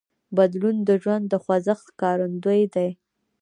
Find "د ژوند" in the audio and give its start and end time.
0.87-1.25